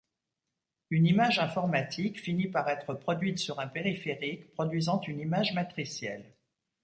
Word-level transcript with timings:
Une 0.89 1.05
image 1.05 1.37
informatique 1.37 2.19
finit 2.19 2.47
par 2.47 2.67
être 2.69 2.95
produite 2.95 3.37
sur 3.37 3.59
un 3.59 3.67
périphérique 3.67 4.51
produisant 4.55 4.99
une 5.01 5.19
image 5.19 5.53
matricielle. 5.53 6.25